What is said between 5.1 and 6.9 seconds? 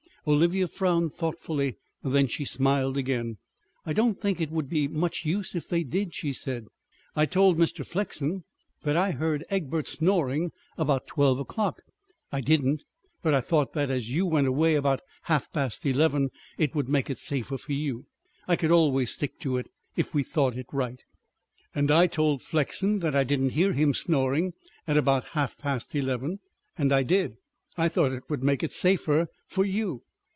use if they did," she said.